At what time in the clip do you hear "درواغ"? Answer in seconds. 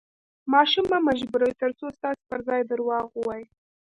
2.71-3.05